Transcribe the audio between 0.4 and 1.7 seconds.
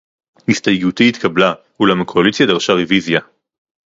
הסתייגותי התקבלה,